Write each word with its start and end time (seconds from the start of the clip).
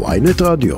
ויינט 0.00 0.42
רדיו. 0.42 0.76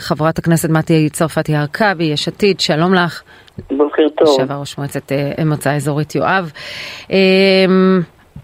חברת 0.00 0.38
הכנסת 0.38 0.70
מטי 0.70 1.08
צרפתי 1.10 1.54
הרכבי, 1.54 2.04
יש 2.04 2.28
עתיד, 2.28 2.60
שלום 2.60 2.94
לך. 2.94 3.22
בוקר 3.70 4.02
טוב. 4.16 4.28
לשעבר 4.34 4.54
ראש 4.54 4.78
מועצת 4.78 5.12
אה, 5.12 5.44
מוצא 5.44 5.76
אזורית 5.76 6.14
יואב. 6.14 6.52
אה, 7.10 7.16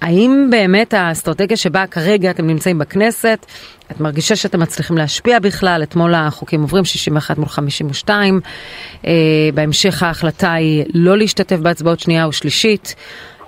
האם 0.00 0.48
באמת 0.50 0.94
האסטרטגיה 0.94 1.56
שבה 1.56 1.86
כרגע 1.86 2.30
אתם 2.30 2.46
נמצאים 2.46 2.78
בכנסת, 2.78 3.46
את 3.90 4.00
מרגישה 4.00 4.36
שאתם 4.36 4.60
מצליחים 4.60 4.98
להשפיע 4.98 5.38
בכלל? 5.38 5.82
אתמול 5.82 6.14
החוקים 6.14 6.60
עוברים 6.60 6.84
61 6.84 7.38
מול 7.38 7.48
52. 7.48 8.40
אה, 9.06 9.12
בהמשך 9.54 10.02
ההחלטה 10.02 10.52
היא 10.52 10.84
לא 10.94 11.16
להשתתף 11.16 11.56
בהצבעות 11.56 12.00
שנייה 12.00 12.24
או 12.24 12.32
שלישית. 12.32 12.94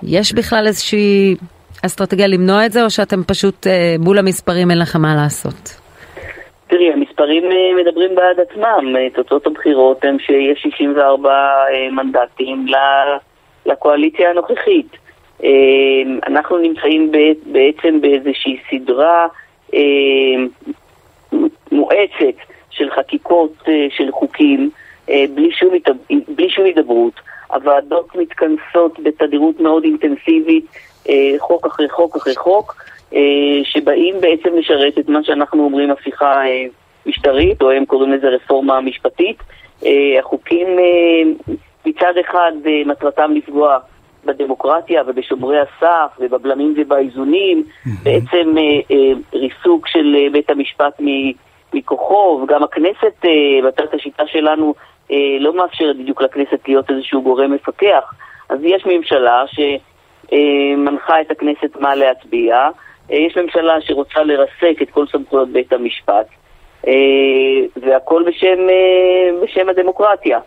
יש 0.03 0.33
בכלל 0.33 0.67
איזושהי 0.67 1.35
אסטרטגיה 1.85 2.27
למנוע 2.27 2.65
את 2.65 2.71
זה, 2.71 2.83
או 2.83 2.89
שאתם 2.89 3.23
פשוט 3.23 3.67
אה, 3.67 3.95
מול 3.99 4.17
המספרים 4.17 4.71
אין 4.71 4.79
לכם 4.79 5.01
מה 5.01 5.15
לעשות? 5.15 5.79
תראי, 6.69 6.93
המספרים 6.93 7.43
אה, 7.43 7.81
מדברים 7.81 8.15
בעד 8.15 8.39
עצמם. 8.39 8.95
אה, 8.95 9.07
תוצאות 9.15 9.47
הבחירות 9.47 10.05
הן 10.05 10.17
שיש 10.19 10.61
64 10.61 11.29
אה, 11.29 11.91
מנדטים 11.91 12.65
לקואליציה 13.65 14.29
הנוכחית. 14.29 14.97
אנחנו 16.27 16.57
נמצאים 16.57 17.11
בעצם 17.45 18.01
באיזושהי 18.01 18.57
סדרה 18.69 19.27
מואצת 21.71 22.37
של 22.69 22.89
חקיקות 22.89 23.63
של 23.89 24.11
חוקים 24.11 24.69
בלי 25.07 25.51
שום, 25.51 25.69
בלי 26.27 26.49
שום 26.49 26.65
הידברות. 26.65 27.13
הוועדות 27.53 28.15
מתכנסות 28.15 28.99
בתדירות 29.03 29.59
מאוד 29.59 29.83
אינטנסיבית, 29.83 30.65
חוק 31.39 31.65
אחרי 31.65 31.89
חוק 31.89 32.15
אחרי 32.15 32.35
חוק. 32.35 32.75
אה, 33.15 33.63
שבאים 33.63 34.15
בעצם 34.21 34.57
לשרת 34.57 34.97
את 34.99 35.09
מה 35.09 35.19
שאנחנו 35.23 35.63
אומרים 35.63 35.91
הפיכה 35.91 36.45
אה, 36.45 36.65
משטרית, 37.05 37.61
או 37.61 37.71
הם 37.71 37.85
קוראים 37.85 38.11
לזה 38.11 38.27
רפורמה 38.27 38.81
משפטית. 38.81 39.43
אה, 39.85 40.19
החוקים 40.19 40.67
מצד 41.85 42.13
אחד 42.21 42.51
מטרתם 42.85 43.31
לפגוע 43.35 43.77
בדמוקרטיה 44.25 45.03
ובשומרי 45.07 45.57
הסף 45.59 46.11
ובבלמים 46.19 46.73
ובאיזונים, 46.77 47.63
בעצם 48.03 48.55
ריסוק 49.33 49.87
של 49.87 50.27
בית 50.31 50.49
המשפט 50.49 51.01
מכוחו, 51.73 52.41
וגם 52.43 52.63
הכנסת, 52.63 53.25
בתת 53.67 53.93
השיטה 53.93 54.23
שלנו, 54.27 54.73
לא 55.39 55.57
מאפשרת 55.57 55.97
בדיוק 55.97 56.21
לכנסת 56.21 56.67
להיות 56.67 56.91
איזשהו 56.91 57.21
גורם 57.21 57.51
מפקח. 57.51 58.13
אז 58.49 58.59
יש 58.63 58.85
ממשלה 58.85 59.43
שמנחה 60.29 61.21
את 61.21 61.31
הכנסת 61.31 61.75
מה 61.79 61.95
להצביע, 61.95 62.69
אה, 63.11 63.17
יש 63.17 63.37
ממשלה 63.37 63.81
שרוצה 63.81 64.23
לרסק 64.23 64.81
את 64.81 64.89
כל 64.89 65.05
סמכויות 65.07 65.49
בית 65.49 65.73
המשפט, 65.73 66.27
אה, 66.87 66.93
והכל 67.81 68.23
בשם, 68.27 68.69
אה, 68.69 69.41
בשם 69.43 69.69
הדמוקרטיה. 69.69 70.39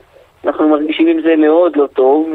אנחנו 0.45 0.69
מרגישים 0.69 1.07
עם 1.07 1.23
זה 1.23 1.37
מאוד 1.37 1.77
לא 1.77 1.87
טוב, 1.87 2.29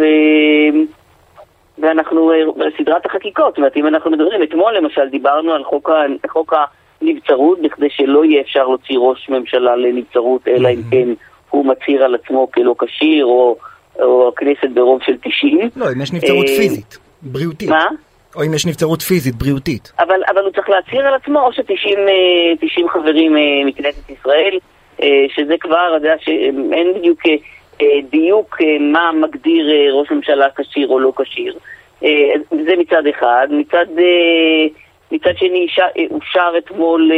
ואנחנו, 1.77 2.31
סדרת 2.77 3.05
החקיקות, 3.05 3.47
זאת 3.47 3.57
אומרת, 3.57 3.77
אם 3.77 3.87
אנחנו 3.87 4.11
מדברים, 4.11 4.43
אתמול 4.43 4.77
למשל 4.77 5.09
דיברנו 5.09 5.53
על 5.53 5.63
חוק, 5.63 5.89
חוק 6.29 6.53
הנבצרות, 7.01 7.61
בכדי 7.61 7.89
שלא 7.89 8.25
יהיה 8.25 8.41
אפשר 8.41 8.67
להוציא 8.67 8.97
ראש 8.97 9.29
ממשלה 9.29 9.75
לנבצרות, 9.75 10.47
אלא 10.47 10.69
אם 10.69 10.81
כן 10.91 11.09
הוא 11.49 11.65
מצהיר 11.65 12.03
על 12.03 12.15
עצמו 12.15 12.51
כלא 12.51 12.75
כשיר, 12.79 13.25
או, 13.25 13.57
או 13.99 14.27
הכנסת 14.27 14.69
ברוב 14.73 15.01
של 15.05 15.17
90. 15.23 15.69
לא, 15.75 15.85
אם 15.95 16.01
יש 16.01 16.13
נבצרות 16.13 16.47
פיזית, 16.47 16.97
בריאותית. 17.21 17.69
מה? 17.69 17.87
או 18.35 18.43
אם 18.43 18.53
יש 18.53 18.65
נבצרות 18.65 19.01
פיזית, 19.01 19.35
בריאותית. 19.35 19.91
אבל, 19.99 20.21
אבל 20.27 20.43
הוא 20.43 20.51
צריך 20.51 20.69
להצהיר 20.69 21.07
על 21.07 21.13
עצמו, 21.13 21.41
או 21.41 21.53
ש-90 21.53 22.83
אה, 22.83 22.89
חברים 22.89 23.37
אה, 23.37 23.41
מכנסת 23.65 24.09
ישראל, 24.09 24.59
אה, 25.01 25.25
שזה 25.35 25.55
כבר, 25.59 25.97
אתה 25.97 26.05
יודע, 26.05 26.15
שאין 26.19 26.93
בדיוק 26.95 27.21
דיוק 28.09 28.57
מה 28.79 29.11
מגדיר 29.11 29.91
ראש 29.93 30.11
ממשלה 30.11 30.45
כשיר 30.55 30.87
או 30.87 30.99
לא 30.99 31.13
כשיר. 31.15 31.57
זה 32.49 32.75
מצד 32.77 33.07
אחד. 33.07 33.47
מצד, 33.51 33.85
מצד 35.11 35.37
שני, 35.37 35.67
אושר 36.11 36.53
אתמול 36.57 37.11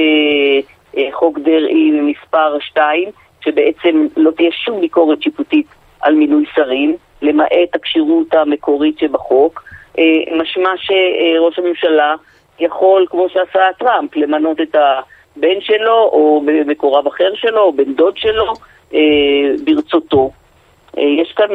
חוק 1.12 1.40
דרעי 1.40 1.91
מספר 1.91 2.59
2, 2.59 3.09
שבעצם 3.41 4.07
לא 4.18 4.31
תהיה 4.31 4.51
שום 4.51 4.81
ביקורת 4.81 5.22
שיפוטית 5.22 5.68
על 6.01 6.16
מינוי 6.16 6.45
שרים, 6.56 6.95
למעט 7.22 7.75
הכשירות 7.75 8.34
המקורית 8.34 9.00
שבחוק. 9.00 9.63
אה, 10.00 10.38
משמע 10.38 10.70
שראש 10.78 11.60
הממשלה 11.60 12.16
יכול, 12.60 13.06
כמו 13.10 13.30
שעשה 13.30 13.60
טראמפ, 13.80 14.16
למנות 14.16 14.62
את 14.62 14.76
הבן 14.76 15.62
שלו, 15.62 15.94
או 15.94 16.44
מקורב 16.66 17.08
אחר 17.08 17.32
שלו, 17.36 17.62
או 17.62 17.74
בן 17.74 17.94
דוד 17.94 18.18
שלו, 18.18 18.54
אה, 18.94 19.00
ברצותו. 19.64 20.32
אה, 20.98 21.04
יש 21.04 21.32
כאן 21.32 21.50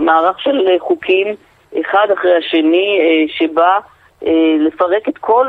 מערך 0.00 0.40
של 0.40 0.68
חוקים, 0.78 1.26
אחד 1.80 2.06
אחרי 2.14 2.36
השני, 2.36 2.98
שבא 3.28 3.78
לפרק 4.58 5.08
את 5.08 5.18
כל 5.18 5.46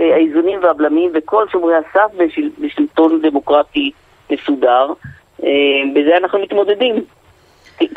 האיזונים 0.00 0.58
והבלמים 0.62 1.10
וכל 1.14 1.48
שומרי 1.52 1.74
הסף 1.74 2.14
בשלטון 2.58 3.20
דמוקרטי 3.22 3.90
מסודר. 4.30 4.92
בזה 5.94 6.16
אנחנו 6.16 6.38
מתמודדים. 6.38 7.04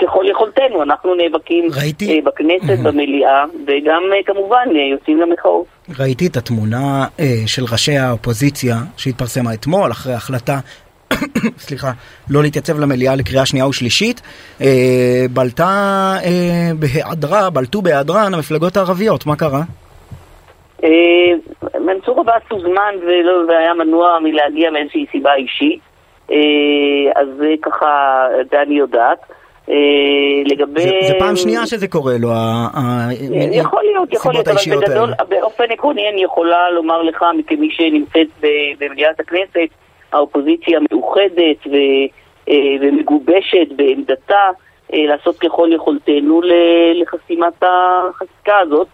ככל 0.02 0.26
יכולתנו, 0.30 0.84
אנחנו 0.84 1.16
נאבקים 1.16 1.66
ראיתי... 1.82 2.16
אה, 2.16 2.20
בכנסת, 2.26 2.80
במליאה, 2.84 3.46
וגם 3.68 4.04
אה, 4.14 4.24
כמובן 4.26 4.68
אה, 4.76 4.82
יוצאים 4.82 5.22
למחאות. 5.22 5.66
ראיתי 6.00 6.28
את 6.28 6.38
התמונה 6.38 7.06
של 7.46 7.64
ראשי 7.72 7.98
האופוזיציה 7.98 8.76
שהתפרסמה 8.98 9.54
אתמול 9.54 9.92
אחרי 9.92 10.14
החלטה 10.14 10.60
סליחה, 11.66 11.92
לא 12.30 12.42
להתייצב 12.42 12.80
למליאה 12.80 13.16
לקריאה 13.16 13.46
שנייה 13.46 13.68
ושלישית, 13.68 14.22
בלטה 15.34 16.16
בהיעדרה, 16.80 17.50
בלטו 17.50 17.82
בהיעדרן 17.82 18.34
המפלגות 18.34 18.78
הערביות, 18.78 19.26
מה 19.26 19.36
קרה? 19.36 19.62
מנסור 21.80 22.20
עבאס 22.20 22.44
הוזמן 22.50 22.96
והיה 23.48 23.74
מנוע 23.74 24.20
מלהגיע 24.20 24.72
מאיזושהי 24.72 25.06
סיבה 25.12 25.34
אישית, 25.36 25.80
אז 27.16 27.28
ככה, 27.62 28.26
זה 28.52 28.62
אני 28.62 28.76
יודעת. 28.76 29.20
אה, 29.70 29.76
לגבי... 30.46 30.82
זה, 30.82 30.90
זה 31.08 31.14
פעם 31.20 31.36
שנייה 31.36 31.68
שזה 31.68 31.88
קורה 31.88 32.18
לו, 32.20 32.30
יכול 33.52 33.84
להיות, 33.84 34.14
יכול 34.14 34.34
להיות, 34.34 34.48
אבל 34.48 34.78
בגדול, 34.78 35.14
באופן 35.30 35.64
עקרוני 35.72 36.10
אני 36.10 36.24
יכולה 36.24 36.72
לומר 36.72 37.02
לך, 37.04 37.26
כמי 37.48 37.70
שנמצאת 37.72 38.28
במליאת 38.80 39.20
הכנסת, 39.20 39.70
האופוזיציה 40.12 40.80
מאוחדת 40.92 41.68
ו, 41.68 41.76
אה, 42.50 42.56
ומגובשת 42.82 43.68
בעמדתה 43.76 44.50
אה, 44.94 45.06
לעשות 45.06 45.38
ככל 45.38 45.70
יכולתנו 45.76 46.42
לחסימת 46.94 47.64
החקיקה 47.64 48.58
הזאת. 48.58 48.88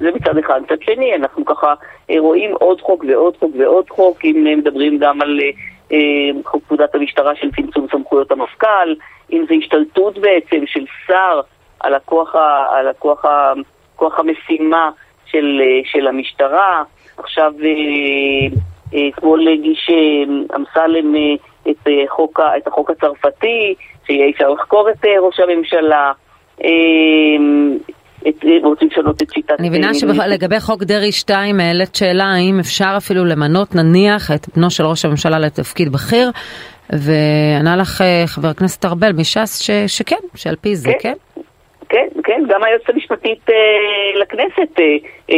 זה 0.00 0.10
מצד 0.14 0.38
אחד. 0.38 0.60
מצד 0.62 0.82
שני, 0.82 1.14
אנחנו 1.14 1.44
ככה 1.44 1.74
רואים 2.18 2.50
עוד 2.52 2.80
חוק 2.80 3.04
ועוד 3.08 3.36
חוק 3.36 3.50
ועוד 3.58 3.90
חוק, 3.90 4.24
אם 4.24 4.46
מדברים 4.58 4.98
גם 4.98 5.22
על 5.22 5.40
אה, 5.42 5.50
חוק 6.44 6.64
פקודת 6.64 6.94
המשטרה 6.94 7.34
של 7.36 7.50
צמצום 7.56 7.86
סמכויות 7.90 8.32
המפכ"ל, 8.32 8.94
אם 9.32 9.44
זה 9.48 9.54
השתלטות 9.54 10.18
בעצם 10.18 10.66
של 10.66 10.84
שר 11.06 11.40
על 11.80 11.94
הכוח, 11.94 12.34
על 12.70 12.88
המשימה 14.18 14.90
של, 15.26 15.60
אה, 15.62 15.80
של 15.84 16.06
המשטרה. 16.06 16.82
עכשיו, 17.16 17.52
אה, 17.64 19.08
אתמול 19.08 19.48
הגיש 19.48 19.90
אמסלם 20.56 21.14
את, 21.70 21.88
את 22.56 22.66
החוק 22.66 22.90
הצרפתי, 22.90 23.74
שיהיה 24.06 24.30
אפשר 24.30 24.50
לחקור 24.50 24.90
את 24.90 25.04
ראש 25.04 25.40
הממשלה. 25.40 26.12
רוצים 28.62 28.88
לשנות 28.92 29.22
את 29.22 29.30
שיטת... 29.34 29.60
אני 29.60 29.68
מבינה 29.68 29.94
שלגבי 29.94 30.60
חוק 30.60 30.82
דרעי 30.82 31.12
2 31.12 31.60
העלית 31.60 31.94
שאלה 31.94 32.24
האם 32.24 32.58
אפשר 32.60 32.94
אפילו 32.96 33.24
למנות 33.24 33.74
נניח 33.74 34.30
את 34.30 34.46
בנו 34.56 34.70
של 34.70 34.86
ראש 34.86 35.04
הממשלה 35.04 35.38
לתפקיד 35.38 35.92
בכיר 35.92 36.30
וענה 36.90 37.76
לך 37.76 38.00
אה, 38.00 38.24
חבר 38.26 38.48
הכנסת 38.48 38.84
ארבל 38.84 39.12
מש"ס 39.12 39.60
ש, 39.60 39.70
שכן, 39.86 40.16
שעל 40.34 40.56
פי 40.56 40.76
זה, 40.76 40.90
כן? 41.00 41.14
כן, 41.88 42.08
כן, 42.24 42.42
גם 42.48 42.64
היועצת 42.64 42.90
המשפטית 42.90 43.50
אה, 43.50 43.54
לכנסת 44.20 44.80
אה, 44.80 44.84
אה, 45.30 45.36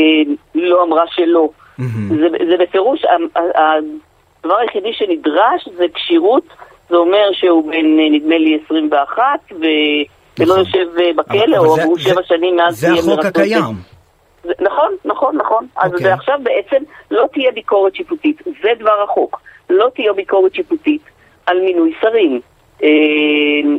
לא 0.55 0.83
אמרה 0.83 1.05
שלא. 1.06 1.49
Mm-hmm. 1.79 1.83
זה, 2.09 2.29
זה 2.50 2.56
בפירוש, 2.59 3.03
הדבר 3.35 4.56
היחידי 4.59 4.93
שנדרש 4.93 5.69
זה 5.76 5.85
כשירות, 5.94 6.44
זה 6.88 6.97
אומר 6.97 7.33
שהוא 7.33 7.73
בן 7.73 8.00
נדמה 8.12 8.38
לי 8.38 8.59
21 8.67 9.23
ו... 9.50 9.65
ולא 10.41 10.55
נכון. 10.55 10.59
יושב 10.59 10.99
אה, 10.99 11.11
בכלא, 11.17 11.57
או 11.57 11.77
עברו 11.77 11.99
שבע 11.99 12.23
שנים 12.23 12.57
מאז... 12.57 12.81
זה 12.81 12.89
החוק 12.93 13.25
הקיים. 13.25 13.75
נכון, 14.61 14.97
נכון, 15.05 15.37
נכון. 15.37 15.67
אז 15.77 15.93
אוקיי. 15.93 16.13
עכשיו 16.13 16.39
בעצם 16.43 16.83
לא 17.11 17.27
תהיה 17.33 17.53
ביקורת 17.53 17.95
שיפוטית, 17.95 18.43
זה 18.63 18.69
דבר 18.79 19.03
החוק. 19.03 19.41
לא 19.71 19.89
תהיה 19.95 20.13
ביקורת 20.13 20.55
שיפוטית 20.55 21.03
על 21.47 21.61
מינוי 21.61 21.95
שרים. 22.01 22.41
אה, 22.83 22.89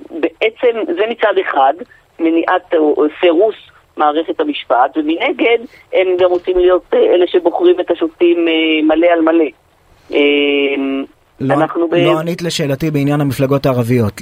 בעצם 0.09 0.93
זה 0.95 1.01
מצד 1.09 1.33
אחד, 1.41 1.73
מניעת 2.19 2.73
או 2.73 3.05
סירוס 3.19 3.55
מערכת 3.97 4.39
המשפט, 4.39 4.97
ומנגד 4.97 5.57
הם 5.93 6.07
גם 6.19 6.29
רוצים 6.29 6.57
להיות 6.57 6.85
אה, 6.93 6.99
אלה 6.99 7.27
שבוחרים 7.27 7.79
את 7.79 7.91
השופטים 7.91 8.45
מלא 8.83 9.07
על 9.07 9.21
מלא. 9.21 9.45
אה, 11.41 11.45
לא, 11.47 11.53
אנחנו 11.53 11.87
ב- 11.87 11.93
לא 11.95 12.19
ענית 12.19 12.41
לשאלתי 12.41 12.91
בעניין 12.91 13.21
המפלגות 13.21 13.65
הערביות. 13.65 14.21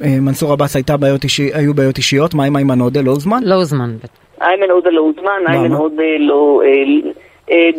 למנסור 0.00 0.52
עבאס 0.52 0.76
הייתה 0.76 0.96
בעיות 0.96 1.24
אישי, 1.24 1.50
היו 1.54 1.74
בעיות 1.74 1.98
אישיות, 1.98 2.34
מה 2.34 2.44
עם 2.44 2.56
איימן 2.56 2.80
עודה? 2.80 3.02
לא 3.02 3.10
הוזמן? 3.10 3.40
לא 3.42 3.54
הוזמן. 3.54 3.96
איימן 4.40 4.70
עודה 4.70 4.90
לא 4.90 5.00
הוזמן? 5.00 5.40
איימן 5.48 5.72
עודה 5.72 6.02
לא... 6.18 6.62
אה, 6.64 7.10
אה, 7.50 7.70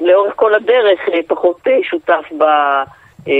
לאורך 0.00 0.32
כל 0.36 0.54
הדרך 0.54 1.00
אה, 1.12 1.18
פחות 1.26 1.60
אה, 1.66 1.72
שותף 1.90 2.24
ב, 2.38 2.42
אה, 3.28 3.32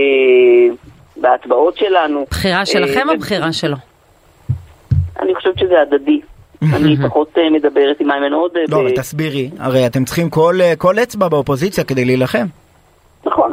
בהצבעות 1.16 1.76
שלנו. 1.76 2.24
בחירה 2.30 2.66
שלכם 2.66 3.08
אה, 3.08 3.14
או 3.14 3.18
בחירה 3.18 3.52
שלו? 3.52 3.76
אני 5.20 5.34
חושבת 5.34 5.58
שזה 5.58 5.74
הדדי. 5.82 6.20
אני 6.76 6.96
פחות 7.08 7.28
אה, 7.38 7.50
מדברת 7.50 8.00
עם 8.00 8.10
איימן 8.10 8.32
עודה. 8.32 8.60
לא, 8.68 8.82
תסבירי, 8.96 9.50
הרי 9.58 9.86
אתם 9.86 10.04
צריכים 10.04 10.30
כל, 10.30 10.54
אה, 10.60 10.76
כל 10.76 10.98
אצבע 10.98 11.28
באופוזיציה 11.28 11.84
כדי 11.84 12.04
להילחם. 12.04 12.46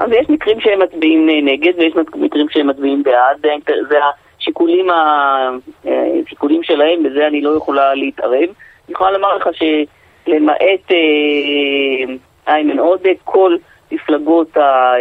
אז 0.02 0.12
יש 0.12 0.30
מקרים 0.30 0.60
שהם 0.60 0.80
מצביעים 0.82 1.30
אה, 1.30 1.42
נגד 1.42 1.74
ויש 1.78 1.94
מקרים 2.16 2.50
שהם 2.50 2.68
מצביעים 2.68 3.04
בעד, 3.04 3.46
האינטר- 3.46 3.84
זה 3.90 3.98
השיקולים, 4.40 4.90
ה- 4.90 5.50
אה, 5.88 6.12
השיקולים 6.26 6.64
שלהם, 6.64 7.04
בזה 7.04 7.28
אני 7.28 7.42
לא 7.42 7.50
יכולה 7.58 7.94
להתערב. 7.94 8.34
אני 8.44 8.50
יכולה 8.94 9.12
לומר 9.12 9.36
לך 9.36 9.50
שלמעט 9.54 10.92
אה, 10.92 12.14
איימן 12.48 12.80
עודה, 12.80 13.10
כל 13.24 13.56
מפלגות 13.92 14.58
אה, 14.58 14.96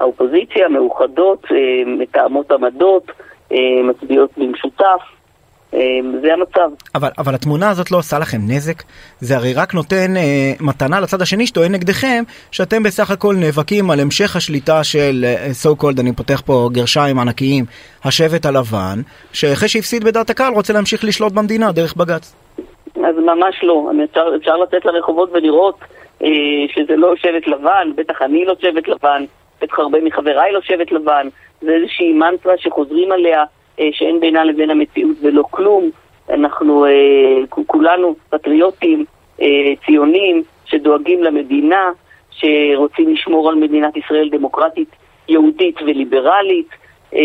האופוזיציה 0.00 0.68
מאוחדות, 0.68 1.44
אה, 1.50 1.56
מתאמות 1.86 2.52
עמדות, 2.52 3.10
אה, 3.52 3.58
מצביעות 3.84 4.30
במשותף, 4.36 4.84
אה, 4.84 5.13
זה 6.22 6.32
המצב. 6.32 6.70
אבל, 6.94 7.08
אבל 7.18 7.34
התמונה 7.34 7.70
הזאת 7.70 7.90
לא 7.90 7.96
עושה 7.96 8.18
לכם 8.18 8.38
נזק, 8.48 8.82
זה 9.20 9.36
הרי 9.36 9.54
רק 9.54 9.74
נותן 9.74 10.16
אה, 10.16 10.52
מתנה 10.60 11.00
לצד 11.00 11.22
השני 11.22 11.46
שטוען 11.46 11.72
נגדכם, 11.72 12.22
שאתם 12.50 12.82
בסך 12.82 13.10
הכל 13.10 13.34
נאבקים 13.34 13.90
על 13.90 14.00
המשך 14.00 14.36
השליטה 14.36 14.84
של 14.84 15.24
אה, 15.24 15.50
so 15.62 15.82
called, 15.82 16.00
אני 16.00 16.12
פותח 16.12 16.42
פה 16.46 16.68
גרשיים 16.72 17.18
ענקיים, 17.18 17.64
השבט 18.04 18.46
הלבן, 18.46 18.98
שאחרי 19.32 19.68
שהפסיד 19.68 20.04
בדעת 20.04 20.30
הקהל 20.30 20.52
רוצה 20.54 20.72
להמשיך 20.72 21.04
לשלוט 21.04 21.32
במדינה 21.32 21.72
דרך 21.72 21.96
בג"ץ. 21.96 22.34
אז 22.96 23.16
ממש 23.16 23.54
לא. 23.62 23.90
אפשר, 24.04 24.26
אפשר 24.36 24.56
לצאת 24.56 24.84
לרחובות 24.84 25.30
ולראות 25.32 25.78
אה, 26.22 26.28
שזה 26.74 26.96
לא 26.96 27.16
שבט 27.16 27.46
לבן, 27.46 27.88
בטח 27.96 28.22
אני 28.22 28.44
לא 28.44 28.54
שבט 28.60 28.88
לבן, 28.88 29.24
בטח 29.62 29.78
הרבה 29.78 29.98
מחבריי 30.00 30.52
לא 30.52 30.60
שבט 30.60 30.92
לבן. 30.92 31.28
זה 31.60 31.70
איזושהי 31.70 32.12
מנטרה 32.12 32.52
שחוזרים 32.58 33.12
עליה, 33.12 33.44
שאין 33.92 34.20
בינה 34.20 34.44
לבין 34.44 34.70
המציאות 34.70 35.16
ולא 35.22 35.44
כלום. 35.50 35.90
אנחנו 36.30 36.84
אה, 36.86 36.90
כולנו 37.66 38.14
פטריוטים, 38.30 39.04
אה, 39.42 39.46
ציונים, 39.86 40.42
שדואגים 40.66 41.22
למדינה, 41.22 41.90
שרוצים 42.30 43.08
לשמור 43.14 43.48
על 43.48 43.54
מדינת 43.54 43.96
ישראל 43.96 44.28
דמוקרטית, 44.32 44.88
יהודית 45.28 45.82
וליברלית. 45.82 46.68
אה, 47.14 47.20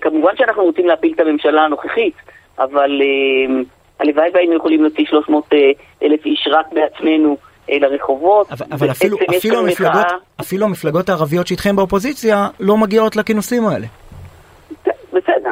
כמובן 0.00 0.32
שאנחנו 0.36 0.62
רוצים 0.64 0.86
להפיל 0.86 1.12
את 1.14 1.20
הממשלה 1.20 1.64
הנוכחית, 1.64 2.14
אבל 2.58 3.00
אה, 3.02 3.62
הלוואי 4.00 4.30
והיינו 4.34 4.56
יכולים 4.56 4.82
להוציא 4.82 5.04
300 5.06 5.44
אה, 5.52 5.58
אלף 6.02 6.26
איש 6.26 6.48
רק 6.50 6.66
בעצמנו 6.72 7.36
אה, 7.70 7.78
לרחובות. 7.78 8.52
אבל, 8.52 8.66
אבל 8.72 8.90
אפילו, 8.90 9.16
אפילו, 9.38 9.58
המפלגות, 9.58 9.94
מחאה- 9.94 10.16
אפילו 10.40 10.66
המפלגות 10.66 11.08
הערביות 11.08 11.46
שאיתכם 11.46 11.76
באופוזיציה 11.76 12.48
לא 12.60 12.76
מגיעות 12.76 13.16
לכינוסים 13.16 13.66
האלה. 13.66 13.86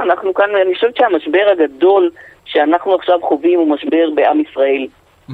אנחנו 0.03 0.35
כאן, 0.35 0.49
אני 0.67 0.75
חושבת 0.75 0.97
שהמשבר 0.97 1.47
הגדול 1.53 2.11
שאנחנו 2.45 2.95
עכשיו 2.95 3.19
חווים 3.23 3.59
הוא 3.59 3.69
משבר 3.69 4.11
בעם 4.15 4.41
ישראל. 4.41 4.87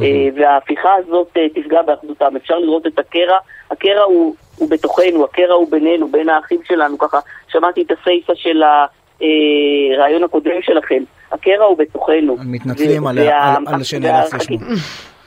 אה, 0.03 0.29
וההפיכה 0.37 0.95
הזאת 0.95 1.29
אה, 1.37 1.49
תפגע 1.49 1.83
באחדותם. 1.83 2.37
אפשר 2.37 2.59
לראות 2.59 2.87
את 2.87 2.99
הקרע, 2.99 3.39
הקרע 3.71 4.03
הוא, 4.03 4.35
הוא 4.57 4.71
בתוכנו, 4.71 5.25
הקרע 5.25 5.55
הוא 5.55 5.71
בינינו, 5.71 6.09
בין 6.09 6.29
האחים 6.29 6.61
שלנו, 6.65 6.99
ככה 6.99 7.19
שמעתי 7.49 7.83
את 7.83 7.91
הסיפה 7.91 8.33
של 8.35 8.63
הרעיון 8.63 10.25
הקודם 10.25 10.63
שלכם. 10.63 11.03
הקרע 11.33 11.65
הוא 11.65 11.79
בתוכנו. 11.79 12.37
מתנצלים 12.47 13.05
ו- 13.05 13.09
על, 13.09 13.19
וה- 13.19 13.55
על, 13.57 13.65
על 13.67 13.81
והחקיקה-. 14.03 14.65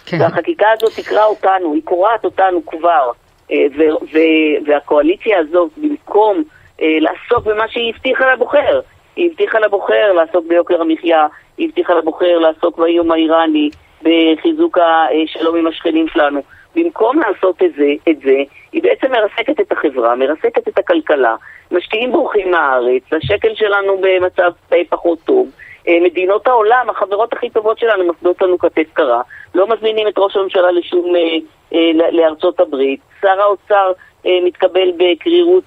כן. 0.05 0.21
והחקיקה 0.21 0.67
הזאת 0.73 0.91
תקרע 0.99 1.23
אותנו, 1.23 1.73
היא 1.73 1.81
קורעת 1.83 2.25
אותנו 2.25 2.65
כבר. 2.65 3.11
אה, 3.51 3.65
ו- 3.77 4.05
ו- 4.13 4.67
והקואליציה 4.67 5.39
הזאת, 5.39 5.71
במקום 5.77 6.43
אה, 6.81 6.87
לעסוק 6.99 7.45
במה 7.45 7.67
שהיא 7.67 7.93
הבטיחה 7.95 8.33
לבוחר, 8.33 8.79
היא 9.21 9.29
הבטיחה 9.29 9.59
לבוחר 9.59 10.13
לעסוק 10.13 10.45
ביוקר 10.47 10.81
המחיה, 10.81 11.27
היא 11.57 11.67
הבטיחה 11.67 11.93
לבוחר 11.93 12.39
לעסוק 12.39 12.77
באיום 12.77 13.11
האיראני, 13.11 13.69
בחיזוק 14.01 14.77
השלום 14.77 15.55
עם 15.55 15.67
השכנים 15.67 16.07
שלנו. 16.07 16.41
במקום 16.75 17.19
לעשות 17.19 17.63
את 17.63 17.71
זה, 17.77 17.93
את 18.09 18.19
זה, 18.19 18.37
היא 18.71 18.83
בעצם 18.83 19.11
מרסקת 19.11 19.59
את 19.59 19.71
החברה, 19.71 20.15
מרסקת 20.15 20.67
את 20.67 20.77
הכלכלה, 20.77 21.35
משקיעים 21.71 22.11
בורחים 22.11 22.51
מהארץ, 22.51 23.03
השקל 23.11 23.55
שלנו 23.55 23.97
במצב 24.01 24.51
אה, 24.73 24.81
פחות 24.89 25.19
טוב. 25.25 25.49
אה, 25.87 25.97
מדינות 26.01 26.47
העולם, 26.47 26.89
החברות 26.89 27.33
הכי 27.33 27.49
טובות 27.49 27.79
שלנו 27.79 28.07
מפנות 28.07 28.41
לנו 28.41 28.57
כתף 28.57 28.87
קרה, 28.93 29.21
לא 29.55 29.67
מזמינים 29.67 30.07
את 30.07 30.13
ראש 30.17 30.35
הממשלה 30.35 30.71
לשום, 30.71 31.15
אה, 31.15 31.91
לארצות 32.11 32.59
הברית, 32.59 32.99
שר 33.21 33.41
האוצר 33.41 33.91
מתקבל 34.25 34.91
בקרירות, 34.97 35.63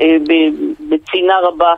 ב- 0.00 0.88
בצנעה 0.88 1.40
רבה 1.40 1.74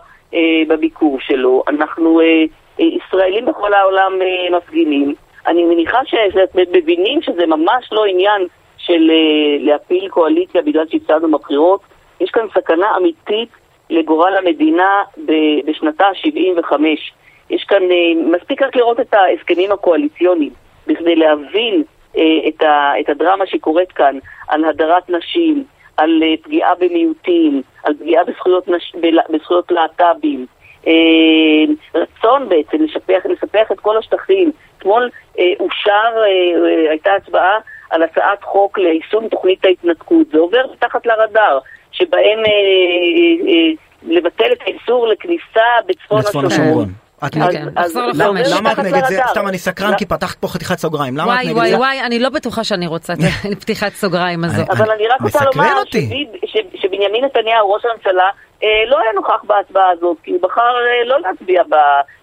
בביקור 0.68 1.20
שלו, 1.20 1.62
אנחנו 1.68 2.20
אה, 2.20 2.44
אה, 2.80 2.84
ישראלים 2.84 3.46
בכל 3.46 3.74
העולם 3.74 4.12
אה, 4.22 4.56
מפגינים, 4.58 5.14
אני 5.46 5.64
מניחה 5.64 5.98
שאתם 6.04 6.58
מבינים 6.72 7.22
שזה 7.22 7.46
ממש 7.46 7.88
לא 7.92 8.04
עניין 8.04 8.46
של 8.76 9.10
אה, 9.10 9.56
להפיל 9.60 10.08
קואליציה 10.08 10.62
בגלל 10.62 10.84
שהפסדנו 10.88 11.38
בבחירות, 11.38 11.80
יש 12.20 12.30
כאן 12.30 12.46
סכנה 12.54 12.96
אמיתית 12.96 13.48
לגורל 13.90 14.34
המדינה 14.36 15.02
בשנתה 15.66 16.06
ה-75. 16.06 16.72
יש 17.50 17.64
כאן, 17.64 17.82
אה, 17.82 18.38
מספיק 18.38 18.62
רק 18.62 18.76
לראות 18.76 19.00
את 19.00 19.14
ההסכמים 19.14 19.72
הקואליציוניים, 19.72 20.52
בכדי 20.86 21.16
להבין 21.16 21.82
אה, 22.16 22.48
את 23.00 23.08
הדרמה 23.08 23.46
שקורית 23.46 23.92
כאן, 23.92 24.18
על 24.48 24.64
הדרת 24.64 25.10
נשים, 25.10 25.64
על 25.98 26.22
אה, 26.22 26.34
פגיעה 26.42 26.74
במיעוטים, 26.74 27.62
על 27.84 27.94
פגיעה 27.94 28.24
בזכויות, 28.24 28.68
נש, 28.68 28.92
בזכויות 29.30 29.70
להט"בים, 29.70 30.46
אה, 30.86 30.92
רצון 31.94 32.48
בעצם 32.48 32.82
לשפח, 32.82 33.22
לספח 33.24 33.72
את 33.72 33.80
כל 33.80 33.98
השטחים. 33.98 34.52
אתמול 34.78 35.10
אה, 35.38 35.52
אושר, 35.60 36.22
הייתה 36.90 37.14
הצבעה 37.14 37.58
על 37.90 38.02
הצעת 38.02 38.44
חוק 38.44 38.78
ליישום 38.78 39.28
תוכנית 39.28 39.64
ההתנתקות. 39.64 40.26
זה 40.32 40.38
עובר 40.38 40.62
מתחת 40.72 41.06
לרדאר, 41.06 41.58
שבהם 41.92 42.38
לבטל 44.02 44.52
את 44.52 44.58
האיסור 44.60 45.08
לכניסה 45.08 45.66
בצפון 45.86 46.20
השומרון. 46.46 46.88
את 47.26 47.36
נגד- 47.36 47.50
זה. 47.86 48.54
למה 48.56 48.72
את 48.72 48.78
נגד 48.78 49.04
זה? 49.08 49.20
סתם 49.30 49.48
אני 49.48 49.58
סקרן 49.58 49.90
לא- 49.90 49.96
כי 49.96 50.06
פתחת 50.06 50.38
פה 50.38 50.48
חתיכת 50.48 50.78
סוגריים. 50.78 51.16
למה 51.16 51.24
את 51.24 51.28
וואי 51.36 51.44
נגד 51.46 51.56
וואי 51.56 51.70
זה? 51.70 51.76
וואי, 51.78 52.00
אני 52.00 52.18
לא 52.18 52.28
בטוחה 52.28 52.64
שאני 52.64 52.86
רוצה 52.86 53.12
את 53.12 53.18
פתיחת 53.62 53.92
סוגריים 53.92 54.44
הזו. 54.44 54.62
אבל 54.70 54.90
אני 54.90 55.06
רק 55.08 55.20
רוצה 55.20 55.44
לומר 55.44 55.82
שבנימין 56.74 57.24
נתניהו, 57.24 57.72
ראש 57.72 57.82
הממשלה, 57.84 58.28
אה, 58.62 58.68
לא 58.88 58.98
היה 59.00 59.12
נוכח 59.14 59.44
בהצבעה 59.44 59.90
הזאת, 59.90 60.16
כי 60.22 60.30
הוא 60.30 60.40
בחר 60.42 60.60
אה, 60.60 61.04
לא 61.08 61.20
להצביע 61.20 61.62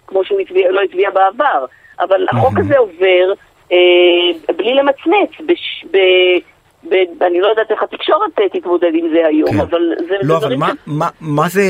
כמו 0.06 0.24
שהוא 0.24 0.38
לא 0.70 0.80
הצביע 0.82 1.10
בעבר. 1.10 1.64
אבל 2.00 2.26
החוק 2.32 2.58
הזה 2.58 2.78
עובר 2.78 3.32
אה, 3.72 3.76
בלי 4.56 4.74
למצמץ. 4.74 5.30
בש- 6.88 6.92
ב- 6.92 7.18
ב- 7.18 7.22
אני 7.22 7.40
לא 7.40 7.46
יודעת 7.48 7.70
איך 7.70 7.82
התקשורת 7.82 8.38
אה, 8.40 8.48
תתמודד 8.48 8.90
עם 8.94 9.08
זה 9.12 9.26
היום, 9.26 9.50
כן. 9.52 9.60
אבל 9.60 9.92
זה 9.98 10.04
זה 10.08 10.14
לא, 10.22 10.36
אבל 10.36 10.56
מה, 10.56 10.66
ש- 10.68 10.78
מה, 10.86 11.08
מה 11.20 11.48
זה, 11.48 11.62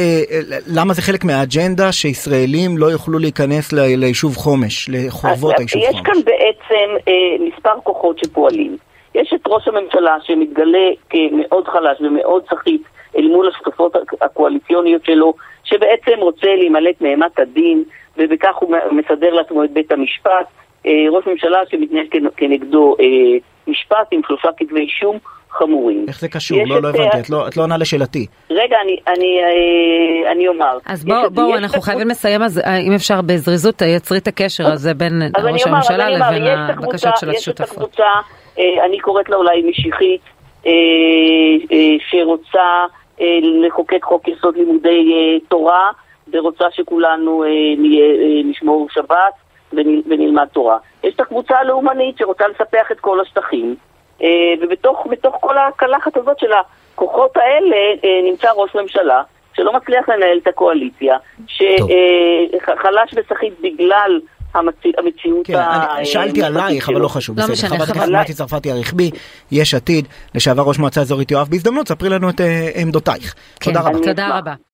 למה 0.74 0.94
זה 0.94 1.02
חלק 1.02 1.24
מהאג'נדה 1.24 1.92
שישראלים 1.92 2.78
לא 2.78 2.86
יוכלו 2.86 3.18
להיכנס 3.18 3.72
ליישוב 3.72 4.36
חומש, 4.36 4.88
לחורבות 4.92 5.58
היישוב 5.58 5.82
יש 5.82 5.88
חומש? 5.90 6.02
כאן 6.06 6.14
בעצם 6.24 7.08
אה, 7.08 7.12
מספר 7.48 7.74
כוחות 7.82 8.18
שפועלים. 8.18 8.76
יש 9.14 9.32
את 9.34 9.40
ראש 9.46 9.68
הממשלה 9.68 10.16
שמתגלה 10.22 10.88
כמאוד 11.10 11.68
חלש 11.68 12.00
ומאוד 12.00 12.42
סחיט 12.54 12.82
אל 13.18 13.26
מול 13.28 13.48
השותפות 13.48 13.96
הק- 13.96 14.22
הקואליציוניות 14.22 15.04
שלו, 15.04 15.34
שבעצם 15.64 16.18
רוצה 16.18 16.46
להימלט 16.46 17.00
מאימת 17.00 17.38
הדין, 17.38 17.84
ובכך 18.18 18.56
הוא 18.60 18.76
מסדר 18.92 19.34
לעצמו 19.34 19.64
את 19.64 19.70
בית 19.70 19.92
המשפט. 19.92 20.46
אה, 20.86 20.92
ראש 21.10 21.26
ממשלה 21.26 21.58
שמתנהל 21.70 22.06
כנ- 22.10 22.30
כנגדו 22.36 22.96
אה, 23.00 23.06
משפט 23.66 24.06
עם 24.10 24.20
שלושה 24.28 24.48
כתבי 24.56 24.80
אישום 24.80 25.18
חמורים. 25.50 26.04
איך 26.08 26.20
זה 26.20 26.28
קשור? 26.28 26.58
לא, 26.66 26.82
לא 26.82 26.88
הבנתי, 26.88 27.16
אה, 27.16 27.20
את 27.20 27.30
לא, 27.30 27.48
את 27.48 27.56
לא 27.56 27.62
עונה 27.62 27.76
לשאלתי. 27.76 28.26
רגע, 28.50 28.76
אני, 28.84 28.96
אני, 29.08 29.40
אני 30.32 30.48
אומר. 30.48 30.78
אז 30.86 31.04
בואו, 31.04 31.50
יש 31.50 31.56
אנחנו 31.56 31.80
חייבים 31.80 32.08
לסיים, 32.08 32.42
אז 32.42 32.60
אם 32.86 32.92
אפשר 32.94 33.20
בזריזות, 33.22 33.82
יצרי 33.82 34.18
את 34.18 34.26
הקשר 34.28 34.66
הזה 34.66 34.94
בין 34.94 35.12
ראש 35.52 35.66
הממשלה 35.66 36.10
לבין 36.10 36.46
הבקשות 36.46 37.16
של 37.16 37.30
יש 37.30 37.48
את 37.48 37.60
השותפות. 37.60 37.76
הקבוצה, 37.82 38.08
אני 38.86 38.98
קוראת 38.98 39.28
לה 39.28 39.36
אולי 39.36 39.62
משיחית, 39.70 40.20
שרוצה 42.10 42.84
לחוקק 43.66 44.04
חוק 44.04 44.28
יסוד 44.28 44.56
לימודי 44.56 45.12
תורה, 45.48 45.90
ורוצה 46.32 46.64
שכולנו 46.72 47.44
נשמור 48.44 48.86
שבת, 48.94 49.32
ונלמד 49.72 50.46
תורה. 50.52 50.78
יש 51.04 51.14
את 51.14 51.20
הקבוצה 51.20 51.56
הלאומנית 51.58 52.18
שרוצה 52.18 52.44
לספח 52.48 52.92
את 52.92 53.00
כל 53.00 53.20
השטחים, 53.20 53.76
ובתוך 54.62 55.06
כל 55.40 55.58
הקלחת 55.58 56.16
הזאת 56.16 56.38
של 56.38 56.50
הכוחות 56.52 57.36
האלה 57.36 57.76
נמצא 58.30 58.48
ראש 58.56 58.74
ממשלה 58.74 59.22
שלא 59.56 59.72
מצליח 59.72 60.08
לנהל 60.08 60.38
את 60.42 60.46
הקואליציה, 60.46 61.16
שחלש 61.46 63.14
וסחיט 63.16 63.54
בגלל 63.60 64.20
המציאות 64.54 65.46
כן, 65.46 65.54
ה... 65.54 66.04
שאלתי 66.04 66.42
עלייך, 66.42 66.88
אבל 66.88 67.00
לא 67.00 67.08
חשוב, 67.08 67.38
לא 67.38 67.46
בסדר. 67.46 67.68
חברת 67.68 67.88
הכנסת 67.90 68.12
מטי 68.12 68.34
צרפתי 68.34 68.70
הרכבי, 68.70 69.10
יש 69.52 69.74
עתיד, 69.74 70.08
לשעבר 70.34 70.62
ראש 70.62 70.78
מועצה 70.78 71.00
אזורית 71.00 71.30
יואב, 71.30 71.48
בהזדמנות, 71.50 71.88
ספרי 71.88 72.08
לנו 72.08 72.30
את 72.30 72.40
עמדותייך. 72.74 73.34
תודה 73.64 73.80
רבה. 73.80 73.98
תודה 74.04 74.38
רבה. 74.38 74.66